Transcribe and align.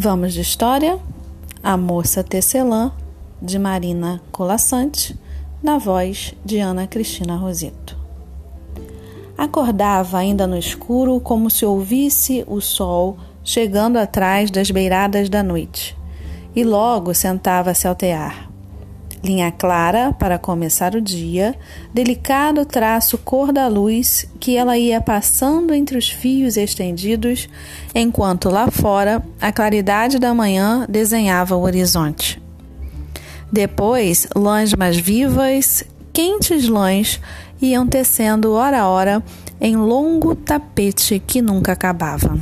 Vamos 0.00 0.32
de 0.32 0.42
história? 0.42 0.96
A 1.60 1.76
Moça 1.76 2.22
Tecelã, 2.22 2.92
de 3.42 3.58
Marina 3.58 4.22
Colassante, 4.30 5.18
na 5.60 5.76
voz 5.76 6.36
de 6.44 6.60
Ana 6.60 6.86
Cristina 6.86 7.34
Rosito. 7.34 7.98
Acordava 9.36 10.18
ainda 10.18 10.46
no 10.46 10.56
escuro, 10.56 11.18
como 11.18 11.50
se 11.50 11.66
ouvisse 11.66 12.44
o 12.46 12.60
sol 12.60 13.16
chegando 13.42 13.96
atrás 13.96 14.52
das 14.52 14.70
beiradas 14.70 15.28
da 15.28 15.42
noite, 15.42 15.98
e 16.54 16.62
logo 16.62 17.12
sentava-se 17.12 17.88
ao 17.88 17.96
tear 17.96 18.47
linha 19.22 19.50
clara 19.50 20.12
para 20.12 20.38
começar 20.38 20.94
o 20.94 21.00
dia, 21.00 21.54
delicado 21.92 22.64
traço 22.64 23.18
cor 23.18 23.52
da 23.52 23.66
luz 23.66 24.26
que 24.38 24.56
ela 24.56 24.78
ia 24.78 25.00
passando 25.00 25.74
entre 25.74 25.98
os 25.98 26.08
fios 26.08 26.56
estendidos, 26.56 27.48
enquanto 27.94 28.48
lá 28.48 28.70
fora 28.70 29.22
a 29.40 29.52
claridade 29.52 30.18
da 30.18 30.32
manhã 30.32 30.86
desenhava 30.88 31.56
o 31.56 31.62
horizonte. 31.62 32.40
Depois, 33.50 34.26
lãs 34.36 34.74
mais 34.74 34.96
vivas, 34.96 35.82
quentes 36.12 36.68
lãs, 36.68 37.20
iam 37.60 37.86
tecendo 37.86 38.52
hora 38.52 38.80
a 38.80 38.88
hora 38.88 39.22
em 39.60 39.76
longo 39.76 40.34
tapete 40.34 41.18
que 41.18 41.42
nunca 41.42 41.72
acabava. 41.72 42.38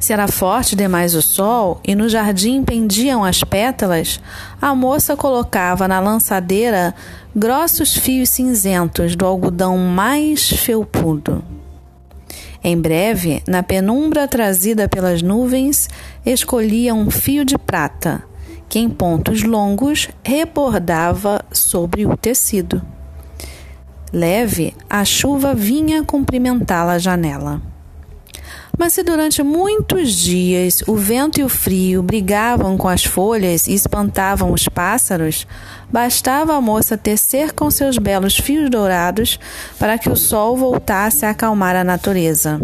Se 0.00 0.14
era 0.14 0.26
forte 0.26 0.74
demais 0.74 1.14
o 1.14 1.20
sol 1.20 1.78
e 1.86 1.94
no 1.94 2.08
jardim 2.08 2.64
pendiam 2.64 3.22
as 3.22 3.44
pétalas, 3.44 4.18
a 4.60 4.74
moça 4.74 5.14
colocava 5.14 5.86
na 5.86 6.00
lançadeira 6.00 6.94
grossos 7.36 7.94
fios 7.94 8.30
cinzentos 8.30 9.14
do 9.14 9.26
algodão 9.26 9.76
mais 9.76 10.48
felpudo. 10.48 11.44
Em 12.64 12.80
breve, 12.80 13.42
na 13.46 13.62
penumbra 13.62 14.26
trazida 14.26 14.88
pelas 14.88 15.20
nuvens, 15.20 15.86
escolhia 16.24 16.94
um 16.94 17.10
fio 17.10 17.44
de 17.44 17.58
prata, 17.58 18.22
que 18.70 18.78
em 18.78 18.88
pontos 18.88 19.42
longos 19.42 20.08
rebordava 20.24 21.44
sobre 21.52 22.06
o 22.06 22.16
tecido. 22.16 22.80
Leve, 24.10 24.74
a 24.88 25.04
chuva 25.04 25.54
vinha 25.54 26.02
cumprimentá-la 26.02 26.94
à 26.94 26.98
janela. 26.98 27.60
Mas 28.80 28.94
se 28.94 29.02
durante 29.02 29.42
muitos 29.42 30.14
dias 30.14 30.82
o 30.86 30.96
vento 30.96 31.38
e 31.38 31.44
o 31.44 31.50
frio 31.50 32.02
brigavam 32.02 32.78
com 32.78 32.88
as 32.88 33.04
folhas 33.04 33.66
e 33.66 33.74
espantavam 33.74 34.54
os 34.54 34.68
pássaros, 34.68 35.46
bastava 35.92 36.54
a 36.54 36.62
moça 36.62 36.96
tecer 36.96 37.52
com 37.52 37.70
seus 37.70 37.98
belos 37.98 38.38
fios 38.38 38.70
dourados 38.70 39.38
para 39.78 39.98
que 39.98 40.08
o 40.08 40.16
sol 40.16 40.56
voltasse 40.56 41.26
a 41.26 41.30
acalmar 41.30 41.76
a 41.76 41.84
natureza. 41.84 42.58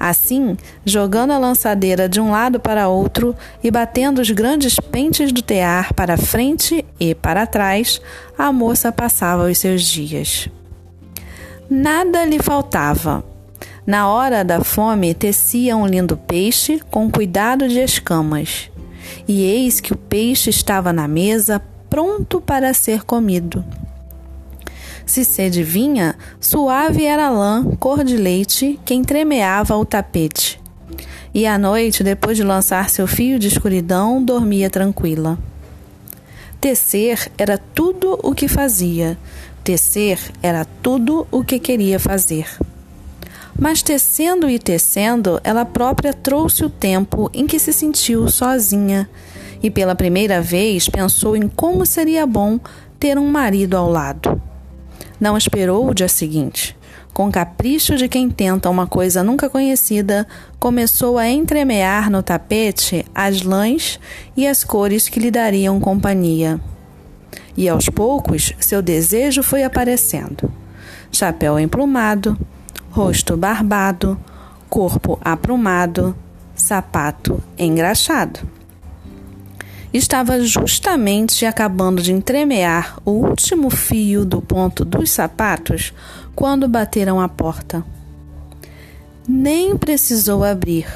Assim, 0.00 0.56
jogando 0.82 1.34
a 1.34 1.38
lançadeira 1.38 2.08
de 2.08 2.18
um 2.18 2.30
lado 2.30 2.58
para 2.58 2.88
outro 2.88 3.36
e 3.62 3.70
batendo 3.70 4.18
os 4.18 4.30
grandes 4.30 4.80
pentes 4.80 5.30
do 5.30 5.42
tear 5.42 5.92
para 5.92 6.16
frente 6.16 6.86
e 6.98 7.14
para 7.14 7.46
trás, 7.46 8.00
a 8.38 8.50
moça 8.50 8.90
passava 8.90 9.50
os 9.50 9.58
seus 9.58 9.82
dias. 9.82 10.48
Nada 11.68 12.24
lhe 12.24 12.38
faltava, 12.38 13.22
na 13.86 14.08
hora 14.08 14.44
da 14.44 14.62
fome, 14.62 15.12
tecia 15.12 15.76
um 15.76 15.86
lindo 15.86 16.16
peixe 16.16 16.80
com 16.90 17.10
cuidado 17.10 17.68
de 17.68 17.80
escamas. 17.80 18.70
E 19.26 19.42
eis 19.42 19.80
que 19.80 19.92
o 19.92 19.96
peixe 19.96 20.50
estava 20.50 20.92
na 20.92 21.08
mesa, 21.08 21.60
pronto 21.90 22.40
para 22.40 22.72
ser 22.72 23.02
comido. 23.02 23.64
Se 25.04 25.24
sede 25.24 25.64
vinha, 25.64 26.14
suave 26.40 27.04
era 27.04 27.26
a 27.26 27.30
lã, 27.30 27.64
cor 27.78 28.04
de 28.04 28.16
leite, 28.16 28.78
que 28.84 28.94
entremeava 28.94 29.76
o 29.76 29.84
tapete. 29.84 30.60
E 31.34 31.44
à 31.44 31.58
noite, 31.58 32.04
depois 32.04 32.36
de 32.36 32.44
lançar 32.44 32.88
seu 32.88 33.06
fio 33.06 33.38
de 33.38 33.48
escuridão, 33.48 34.22
dormia 34.22 34.70
tranquila. 34.70 35.36
Tecer 36.60 37.32
era 37.36 37.58
tudo 37.58 38.16
o 38.22 38.32
que 38.32 38.46
fazia, 38.46 39.18
tecer 39.64 40.20
era 40.40 40.64
tudo 40.64 41.26
o 41.32 41.42
que 41.42 41.58
queria 41.58 41.98
fazer. 41.98 42.46
Mas 43.58 43.82
tecendo 43.82 44.48
e 44.48 44.58
tecendo, 44.58 45.40
ela 45.44 45.64
própria 45.64 46.12
trouxe 46.12 46.64
o 46.64 46.70
tempo 46.70 47.30
em 47.34 47.46
que 47.46 47.58
se 47.58 47.72
sentiu 47.72 48.28
sozinha 48.28 49.08
e 49.62 49.70
pela 49.70 49.94
primeira 49.94 50.40
vez 50.40 50.88
pensou 50.88 51.36
em 51.36 51.48
como 51.48 51.86
seria 51.86 52.26
bom 52.26 52.58
ter 52.98 53.18
um 53.18 53.28
marido 53.28 53.76
ao 53.76 53.88
lado. 53.88 54.40
Não 55.20 55.36
esperou 55.36 55.88
o 55.88 55.94
dia 55.94 56.08
seguinte. 56.08 56.76
Com 57.12 57.30
capricho 57.30 57.96
de 57.96 58.08
quem 58.08 58.30
tenta 58.30 58.70
uma 58.70 58.86
coisa 58.86 59.22
nunca 59.22 59.48
conhecida, 59.48 60.26
começou 60.58 61.18
a 61.18 61.28
entremear 61.28 62.10
no 62.10 62.22
tapete 62.22 63.04
as 63.14 63.42
lãs 63.42 64.00
e 64.34 64.46
as 64.46 64.64
cores 64.64 65.08
que 65.08 65.20
lhe 65.20 65.30
dariam 65.30 65.78
companhia. 65.78 66.58
E 67.56 67.68
aos 67.68 67.88
poucos 67.88 68.52
seu 68.58 68.80
desejo 68.80 69.42
foi 69.42 69.62
aparecendo. 69.62 70.50
Chapéu 71.12 71.58
emplumado, 71.58 72.38
rosto 72.92 73.38
barbado, 73.38 74.20
corpo 74.68 75.18
aprumado, 75.24 76.14
sapato 76.54 77.42
engraxado. 77.58 78.40
Estava 79.94 80.42
justamente 80.44 81.46
acabando 81.46 82.02
de 82.02 82.12
entremear 82.12 82.98
o 83.02 83.12
último 83.12 83.70
fio 83.70 84.26
do 84.26 84.42
ponto 84.42 84.84
dos 84.84 85.10
sapatos 85.10 85.94
quando 86.34 86.68
bateram 86.68 87.18
a 87.18 87.28
porta. 87.30 87.82
Nem 89.26 89.74
precisou 89.76 90.44
abrir. 90.44 90.86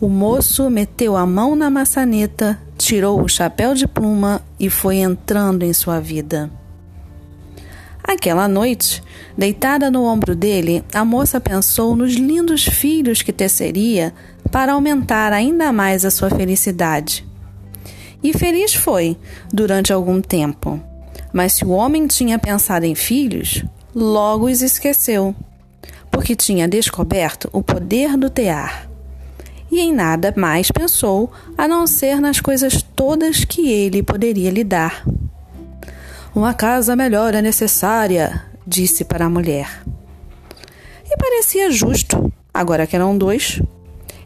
O 0.00 0.08
moço 0.08 0.68
meteu 0.68 1.16
a 1.16 1.24
mão 1.24 1.54
na 1.54 1.70
maçaneta, 1.70 2.58
tirou 2.76 3.22
o 3.22 3.28
chapéu 3.28 3.72
de 3.72 3.86
pluma 3.86 4.42
e 4.58 4.68
foi 4.68 4.96
entrando 4.96 5.62
em 5.62 5.72
sua 5.72 6.00
vida. 6.00 6.50
Aquela 8.06 8.46
noite, 8.46 9.02
deitada 9.36 9.90
no 9.90 10.04
ombro 10.04 10.36
dele, 10.36 10.84
a 10.92 11.06
moça 11.06 11.40
pensou 11.40 11.96
nos 11.96 12.12
lindos 12.12 12.66
filhos 12.66 13.22
que 13.22 13.32
teceria 13.32 14.12
para 14.52 14.74
aumentar 14.74 15.32
ainda 15.32 15.72
mais 15.72 16.04
a 16.04 16.10
sua 16.10 16.28
felicidade. 16.28 17.26
E 18.22 18.34
feliz 18.34 18.74
foi 18.74 19.16
durante 19.50 19.90
algum 19.90 20.20
tempo. 20.20 20.78
Mas 21.32 21.54
se 21.54 21.64
o 21.64 21.70
homem 21.70 22.06
tinha 22.06 22.38
pensado 22.38 22.84
em 22.84 22.94
filhos, 22.94 23.64
logo 23.94 24.50
os 24.50 24.60
esqueceu, 24.60 25.34
porque 26.10 26.36
tinha 26.36 26.68
descoberto 26.68 27.48
o 27.52 27.62
poder 27.62 28.18
do 28.18 28.28
tear. 28.28 28.86
E 29.72 29.80
em 29.80 29.94
nada 29.94 30.32
mais 30.36 30.70
pensou 30.70 31.32
a 31.56 31.66
não 31.66 31.86
ser 31.86 32.20
nas 32.20 32.38
coisas 32.38 32.82
todas 32.82 33.46
que 33.46 33.70
ele 33.70 34.02
poderia 34.02 34.50
lhe 34.50 34.62
dar. 34.62 35.04
Uma 36.34 36.52
casa 36.52 36.96
melhor 36.96 37.32
é 37.32 37.40
necessária, 37.40 38.42
disse 38.66 39.04
para 39.04 39.26
a 39.26 39.30
mulher. 39.30 39.84
E 41.08 41.16
parecia 41.16 41.70
justo, 41.70 42.32
agora 42.52 42.88
que 42.88 42.96
eram 42.96 43.16
dois. 43.16 43.62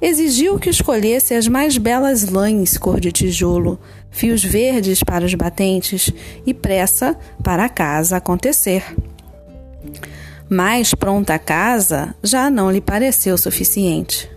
Exigiu 0.00 0.56
que 0.56 0.70
escolhesse 0.70 1.34
as 1.34 1.48
mais 1.48 1.78
belas 1.78 2.28
lãs 2.28 2.78
cor 2.78 3.00
de 3.00 3.10
tijolo, 3.10 3.80
fios 4.08 4.44
verdes 4.44 5.02
para 5.02 5.24
os 5.24 5.34
batentes 5.34 6.12
e 6.46 6.54
pressa 6.54 7.18
para 7.42 7.64
a 7.64 7.68
casa 7.68 8.18
acontecer. 8.18 8.84
Mais 10.48 10.94
pronta 10.94 11.34
a 11.34 11.40
casa 11.40 12.14
já 12.22 12.48
não 12.48 12.70
lhe 12.70 12.80
pareceu 12.80 13.36
suficiente. 13.36 14.30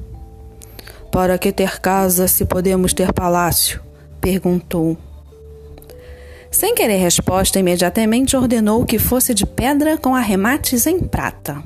Para 1.11 1.37
que 1.37 1.51
ter 1.51 1.79
casa 1.79 2.27
se 2.27 2.45
podemos 2.45 2.93
ter 2.95 3.13
palácio? 3.13 3.79
perguntou. 4.19 4.97
Sem 6.51 6.73
querer 6.73 6.97
resposta, 6.97 7.59
imediatamente 7.59 8.35
ordenou 8.35 8.83
que 8.83 8.97
fosse 8.97 9.33
de 9.33 9.45
pedra 9.45 9.97
com 9.97 10.15
arremates 10.15 10.87
em 10.87 10.99
prata. 10.99 11.61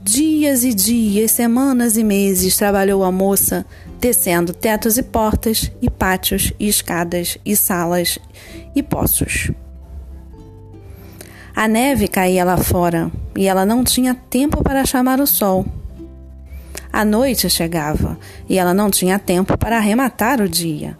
Dias 0.00 0.62
e 0.62 0.74
dias, 0.74 1.32
semanas 1.32 1.96
e 1.96 2.04
meses 2.04 2.56
trabalhou 2.56 3.02
a 3.02 3.10
moça, 3.10 3.64
tecendo 3.98 4.52
tetos 4.52 4.98
e 4.98 5.02
portas, 5.02 5.72
e 5.80 5.90
pátios, 5.90 6.52
e 6.60 6.68
escadas, 6.68 7.38
e 7.44 7.56
salas, 7.56 8.18
e 8.74 8.82
poços. 8.82 9.50
A 11.54 11.66
neve 11.66 12.06
caía 12.06 12.44
lá 12.44 12.58
fora 12.58 13.10
e 13.34 13.48
ela 13.48 13.64
não 13.64 13.82
tinha 13.82 14.14
tempo 14.14 14.62
para 14.62 14.84
chamar 14.84 15.18
o 15.18 15.26
sol. 15.26 15.64
A 16.92 17.04
noite 17.04 17.48
chegava 17.48 18.18
e 18.48 18.58
ela 18.58 18.74
não 18.74 18.90
tinha 18.90 19.18
tempo 19.18 19.56
para 19.56 19.78
arrematar 19.78 20.42
o 20.42 20.48
dia 20.48 20.96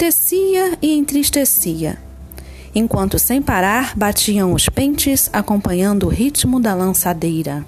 tecia 0.00 0.78
e 0.80 0.96
entristecia, 0.96 1.98
enquanto 2.74 3.18
sem 3.18 3.42
parar 3.42 3.94
batiam 3.94 4.54
os 4.54 4.66
pentes 4.66 5.28
acompanhando 5.30 6.06
o 6.06 6.08
ritmo 6.08 6.58
da 6.58 6.72
lançadeira. 6.72 7.66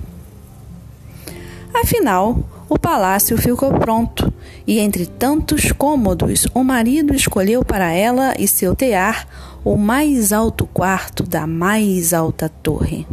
Afinal, 1.74 2.42
o 2.70 2.78
palácio 2.78 3.36
ficou 3.36 3.74
pronto 3.74 4.32
e, 4.66 4.78
entre 4.78 5.04
tantos 5.04 5.72
cômodos, 5.72 6.46
o 6.54 6.64
marido 6.64 7.14
escolheu 7.14 7.62
para 7.62 7.92
ela 7.92 8.32
e 8.38 8.48
seu 8.48 8.74
tear 8.74 9.28
o 9.62 9.76
mais 9.76 10.32
alto 10.32 10.64
quarto 10.64 11.24
da 11.24 11.46
mais 11.46 12.14
alta 12.14 12.48
torre. 12.48 13.06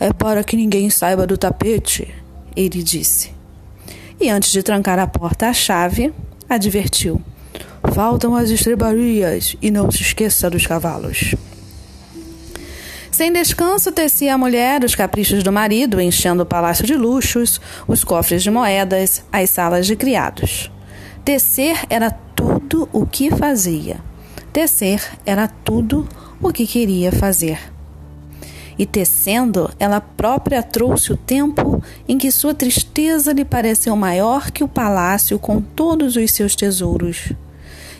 É 0.00 0.10
para 0.10 0.42
que 0.42 0.56
ninguém 0.56 0.88
saiba 0.88 1.26
do 1.26 1.36
tapete, 1.36 2.14
ele 2.56 2.82
disse. 2.82 3.30
e, 4.18 4.30
antes 4.30 4.50
de 4.50 4.62
trancar 4.62 4.98
a 4.98 5.06
porta 5.06 5.48
à 5.48 5.52
chave, 5.52 6.14
advertiu: 6.48 7.20
Faltam 7.94 8.34
as 8.34 8.48
estrebarias 8.48 9.54
e 9.60 9.70
não 9.70 9.90
se 9.90 10.00
esqueça 10.00 10.48
dos 10.48 10.66
cavalos. 10.66 11.34
Sem 13.10 13.30
descanso, 13.30 13.92
tecia 13.92 14.34
a 14.34 14.38
mulher 14.38 14.82
os 14.82 14.94
caprichos 14.94 15.42
do 15.42 15.52
marido, 15.52 16.00
enchendo 16.00 16.42
o 16.42 16.46
palácio 16.46 16.86
de 16.86 16.94
luxos, 16.94 17.60
os 17.86 18.02
cofres 18.02 18.42
de 18.42 18.50
moedas, 18.50 19.22
as 19.30 19.50
salas 19.50 19.86
de 19.86 19.94
criados. 19.94 20.70
Tecer 21.22 21.84
era 21.90 22.10
tudo 22.10 22.88
o 22.92 23.04
que 23.04 23.30
fazia. 23.30 24.00
Tecer 24.54 25.02
era 25.26 25.46
tudo 25.46 26.08
o 26.40 26.50
que 26.50 26.66
queria 26.66 27.12
fazer. 27.12 27.58
E 28.78 28.86
tecendo, 28.86 29.70
ela 29.78 30.00
própria 30.00 30.62
trouxe 30.62 31.12
o 31.12 31.16
tempo 31.16 31.82
em 32.08 32.16
que 32.16 32.30
sua 32.30 32.54
tristeza 32.54 33.34
lhe 33.34 33.44
pareceu 33.44 33.94
maior 33.94 34.50
que 34.50 34.64
o 34.64 34.68
palácio 34.68 35.38
com 35.38 35.60
todos 35.60 36.16
os 36.16 36.30
seus 36.30 36.56
tesouros 36.56 37.34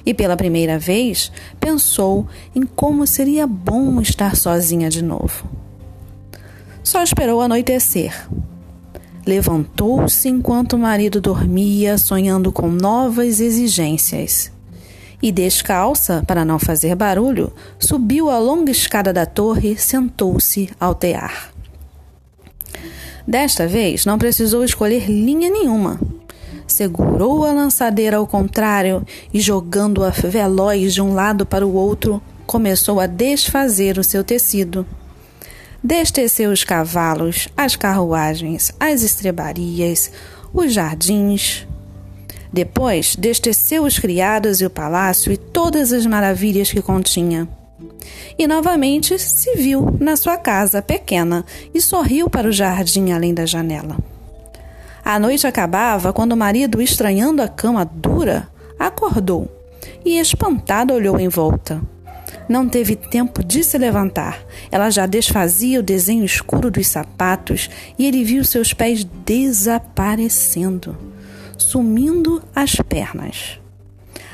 e 0.05 0.13
pela 0.13 0.37
primeira 0.37 0.79
vez 0.79 1.31
pensou 1.61 2.27
em 2.55 2.63
como 2.63 3.07
seria 3.07 3.47
bom 3.47 4.01
estar 4.01 4.37
sozinha 4.37 4.89
de 4.89 5.03
novo. 5.03 5.49
Só 6.83 7.03
esperou 7.03 7.41
anoitecer. 7.41 8.29
Levantou-se 9.25 10.29
enquanto 10.29 10.73
o 10.73 10.79
marido 10.79 11.21
dormia, 11.21 11.97
sonhando 11.97 12.51
com 12.51 12.69
novas 12.69 13.41
exigências. 13.41 14.51
E 15.23 15.31
descalça, 15.31 16.25
para 16.27 16.45
não 16.45 16.59
fazer 16.59 16.97
barulho, 16.97 17.53
subiu 17.79 18.29
a 18.29 18.39
longa 18.39 18.73
escada 18.73 19.13
da 19.13 19.25
torre, 19.25 19.77
sentou-se 19.77 20.69
ao 20.81 20.97
tear. 20.97 21.53
Desta 23.25 23.69
vez 23.69 24.05
não 24.05 24.19
precisou 24.19 24.65
escolher 24.65 25.09
linha 25.09 25.49
nenhuma 25.49 26.01
segurou 26.67 27.45
a 27.45 27.53
lançadeira 27.53 28.17
ao 28.17 28.27
contrário 28.27 29.05
e, 29.33 29.41
jogando-a 29.41 30.11
veloz 30.11 30.95
de 30.95 31.03
um 31.03 31.15
lado 31.15 31.45
para 31.47 31.67
o 31.67 31.75
outro, 31.75 32.23
começou 32.47 33.01
a 33.01 33.07
desfazer 33.07 33.99
o 33.99 34.05
seu 34.05 34.23
tecido. 34.23 34.87
Desteceu 35.83 36.51
os 36.51 36.63
cavalos, 36.63 37.49
as 37.57 37.75
carruagens, 37.75 38.73
as 38.79 39.03
estrebarias, 39.03 40.13
os 40.53 40.73
jardins. 40.73 41.67
Depois, 42.53 43.17
desteceu 43.17 43.85
os 43.85 43.99
criados 43.99 44.61
e 44.61 44.67
o 44.67 44.71
palácio 44.71 45.33
e 45.33 45.37
todas 45.37 45.93
as 45.93 46.07
maravilhas 46.07 46.71
que 46.71 46.83
continha. 46.83 47.49
E 48.39 48.47
novamente 48.47 49.19
se 49.19 49.57
viu 49.57 49.97
na 49.99 50.17
sua 50.17 50.37
casa 50.37 50.83
pequena 50.83 51.45
e 51.75 51.81
sorriu 51.81 52.29
para 52.29 52.49
o 52.49 52.53
jardim 52.53 53.11
além 53.11 53.35
da 53.35 53.47
janela. 53.47 53.97
A 55.05 55.19
noite 55.19 55.47
acabava 55.47 56.13
quando 56.13 56.33
o 56.33 56.37
marido, 56.37 56.81
estranhando 56.81 57.43
a 57.43 57.49
cama 57.49 57.85
dura, 57.85 58.49
acordou 58.79 59.51
e, 60.05 60.19
espantado, 60.19 60.95
olhou 60.95 61.19
em 61.19 61.29
volta. 61.29 61.83
Não 62.49 62.69
teve 62.69 62.95
tempo 62.95 63.43
de 63.43 63.65
se 63.65 63.77
levantar. 63.77 64.39
Ela 64.71 64.91
já 64.91 65.07
desfazia 65.07 65.81
o 65.81 65.83
desenho 65.83 66.25
escuro 66.25 66.71
dos 66.71 66.87
sapatos 66.87 67.69
e 67.99 68.07
ele 68.07 68.23
viu 68.23 68.45
seus 68.45 68.73
pés 68.73 69.05
desaparecendo, 69.25 70.97
sumindo 71.59 72.43
as 72.55 72.77
pernas. 72.77 73.61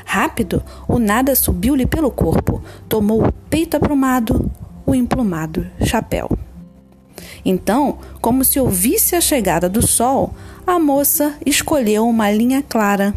Rápido, 0.05 0.63
o 0.87 0.99
nada 0.99 1.35
subiu-lhe 1.35 1.85
pelo 1.85 2.11
corpo, 2.11 2.63
tomou 2.87 3.25
o 3.25 3.31
peito 3.49 3.77
aprumado, 3.77 4.51
o 4.85 4.93
emplumado 4.93 5.67
chapéu. 5.83 6.29
Então, 7.43 7.97
como 8.21 8.43
se 8.43 8.59
ouvisse 8.59 9.15
a 9.15 9.21
chegada 9.21 9.69
do 9.69 9.85
sol, 9.85 10.33
a 10.65 10.79
moça 10.79 11.35
escolheu 11.45 12.07
uma 12.07 12.31
linha 12.31 12.61
clara 12.61 13.13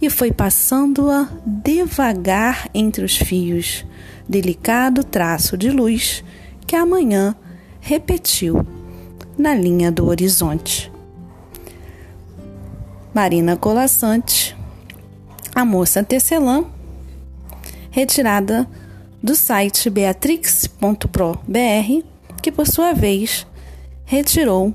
e 0.00 0.10
foi 0.10 0.32
passando-a 0.32 1.28
devagar 1.46 2.68
entre 2.74 3.04
os 3.04 3.16
fios, 3.16 3.84
delicado 4.28 5.04
traço 5.04 5.56
de 5.56 5.70
luz 5.70 6.24
que 6.66 6.76
amanhã 6.76 7.34
repetiu 7.80 8.66
na 9.36 9.54
linha 9.54 9.90
do 9.90 10.06
horizonte. 10.06 10.92
Marina 13.12 13.56
Colassante, 13.56 14.56
a 15.54 15.64
moça 15.64 16.02
tecelã, 16.02 16.64
retirada 17.90 18.68
do 19.22 19.36
site 19.36 19.88
beatrix.pro.br, 19.88 22.13
que 22.44 22.52
por 22.52 22.66
sua 22.66 22.92
vez 22.92 23.46
retirou 24.04 24.74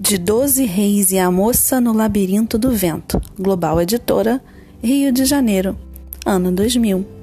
de 0.00 0.18
Doze 0.18 0.64
Reis 0.64 1.12
e 1.12 1.18
a 1.18 1.30
Moça 1.30 1.80
no 1.80 1.92
Labirinto 1.92 2.58
do 2.58 2.72
Vento, 2.72 3.22
Global 3.38 3.80
Editora, 3.80 4.42
Rio 4.82 5.12
de 5.12 5.24
Janeiro, 5.24 5.78
ano 6.26 6.50
2000. 6.50 7.17